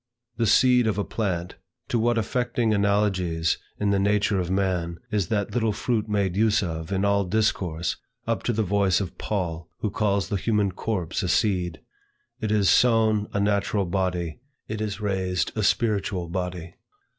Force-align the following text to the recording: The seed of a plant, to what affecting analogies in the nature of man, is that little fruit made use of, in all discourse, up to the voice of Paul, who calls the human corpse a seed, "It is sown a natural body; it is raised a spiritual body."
The 0.37 0.47
seed 0.47 0.87
of 0.87 0.97
a 0.97 1.03
plant, 1.03 1.57
to 1.89 1.99
what 1.99 2.17
affecting 2.17 2.73
analogies 2.73 3.59
in 3.79 3.91
the 3.91 3.99
nature 3.99 4.39
of 4.39 4.49
man, 4.49 4.97
is 5.11 5.27
that 5.27 5.53
little 5.53 5.71
fruit 5.73 6.09
made 6.09 6.35
use 6.35 6.63
of, 6.63 6.91
in 6.91 7.05
all 7.05 7.23
discourse, 7.23 7.97
up 8.25 8.41
to 8.45 8.51
the 8.51 8.63
voice 8.63 8.99
of 8.99 9.19
Paul, 9.19 9.69
who 9.81 9.91
calls 9.91 10.29
the 10.29 10.37
human 10.37 10.71
corpse 10.71 11.21
a 11.21 11.27
seed, 11.29 11.81
"It 12.39 12.51
is 12.51 12.67
sown 12.67 13.27
a 13.31 13.39
natural 13.39 13.85
body; 13.85 14.39
it 14.67 14.81
is 14.81 14.99
raised 14.99 15.51
a 15.55 15.61
spiritual 15.61 16.29
body." 16.29 16.77